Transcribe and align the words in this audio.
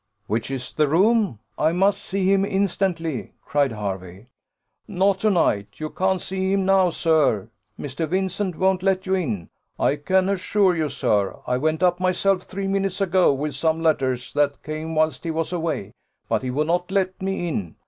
"Which 0.25 0.49
is 0.49 0.73
the 0.73 0.87
room? 0.87 1.37
I 1.59 1.73
must 1.73 2.01
see 2.03 2.25
him 2.25 2.43
instantly," 2.43 3.33
cried 3.43 3.71
Hervey. 3.73 4.25
"Not 4.87 5.19
to 5.19 5.29
night 5.29 5.67
you 5.75 5.91
can't 5.91 6.19
see 6.19 6.53
him 6.53 6.65
now, 6.65 6.89
sir. 6.89 7.51
Mr. 7.79 8.07
Vincent 8.07 8.55
won't 8.57 8.81
let 8.81 9.05
you 9.05 9.13
in, 9.13 9.51
I 9.79 9.97
can 9.97 10.27
assure 10.27 10.75
you, 10.75 10.89
sir. 10.89 11.37
I 11.45 11.57
went 11.57 11.83
up 11.83 11.99
myself 11.99 12.41
three 12.41 12.67
minutes 12.67 12.99
ago, 12.99 13.31
with 13.31 13.53
some 13.53 13.83
letters, 13.83 14.33
that 14.33 14.63
came 14.63 14.95
whilst 14.95 15.23
he 15.23 15.29
was 15.29 15.53
away, 15.53 15.93
but 16.27 16.41
he 16.41 16.49
would 16.49 16.65
not 16.65 16.89
let 16.89 17.21
me 17.21 17.47
in. 17.47 17.75